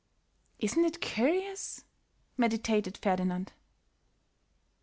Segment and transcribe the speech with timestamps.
[0.57, 1.83] "Isn't it curious?"
[2.35, 3.53] meditated Ferdinand.